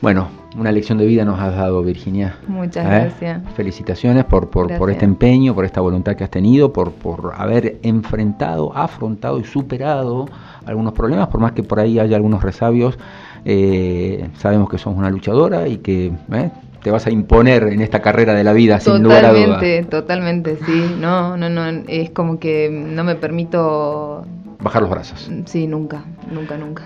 Bueno, 0.00 0.28
una 0.56 0.70
lección 0.70 0.98
de 0.98 1.06
vida 1.06 1.24
nos 1.24 1.40
has 1.40 1.56
dado, 1.56 1.82
Virginia. 1.82 2.36
Muchas 2.46 2.86
¿Eh? 2.86 2.88
gracias. 2.88 3.42
Felicitaciones 3.54 4.24
por, 4.24 4.50
por, 4.50 4.72
por, 4.78 4.88
este 4.88 5.04
empeño, 5.04 5.52
por 5.52 5.64
esta 5.64 5.80
voluntad 5.80 6.14
que 6.14 6.22
has 6.22 6.30
tenido, 6.30 6.72
por, 6.72 6.92
por 6.92 7.32
haber 7.36 7.80
enfrentado, 7.82 8.72
afrontado 8.74 9.40
y 9.40 9.44
superado 9.44 10.26
algunos 10.64 10.92
problemas, 10.92 11.26
por 11.26 11.40
más 11.40 11.52
que 11.52 11.64
por 11.64 11.80
ahí 11.80 11.98
haya 11.98 12.14
algunos 12.14 12.42
resabios. 12.42 12.98
Eh, 13.44 14.28
sabemos 14.36 14.68
que 14.68 14.78
sos 14.78 14.94
una 14.94 15.10
luchadora 15.10 15.66
y 15.68 15.78
que 15.78 16.12
¿eh? 16.32 16.50
te 16.82 16.90
vas 16.90 17.06
a 17.06 17.10
imponer 17.10 17.64
en 17.64 17.80
esta 17.80 18.00
carrera 18.00 18.34
de 18.34 18.44
la 18.44 18.52
vida, 18.52 18.80
sin 18.80 19.02
lugar 19.02 19.24
a 19.24 19.32
duda. 19.32 19.44
Totalmente, 19.44 19.84
totalmente, 19.90 20.58
sí. 20.66 20.96
No, 20.98 21.36
no, 21.36 21.48
no, 21.48 21.82
es 21.88 22.10
como 22.10 22.38
que 22.38 22.70
no 22.70 23.04
me 23.04 23.14
permito... 23.14 24.24
Bajar 24.60 24.82
los 24.82 24.90
brazos. 24.90 25.30
Sí, 25.46 25.66
nunca, 25.66 26.04
nunca, 26.30 26.56
nunca. 26.56 26.84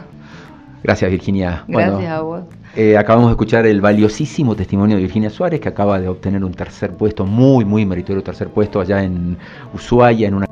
Gracias, 0.82 1.10
Virginia. 1.10 1.64
Gracias 1.66 2.10
a 2.10 2.20
vos. 2.20 2.42
Eh, 2.76 2.96
acabamos 2.96 3.28
de 3.28 3.32
escuchar 3.32 3.66
el 3.66 3.80
valiosísimo 3.80 4.56
testimonio 4.56 4.96
de 4.96 5.02
Virginia 5.02 5.30
Suárez, 5.30 5.60
que 5.60 5.68
acaba 5.68 6.00
de 6.00 6.08
obtener 6.08 6.44
un 6.44 6.52
tercer 6.52 6.92
puesto, 6.92 7.24
muy, 7.24 7.64
muy 7.64 7.86
meritorio 7.86 8.22
tercer 8.22 8.48
puesto 8.48 8.80
allá 8.80 9.02
en 9.02 9.38
Ushuaia, 9.72 10.28
en 10.28 10.34
una 10.34 10.46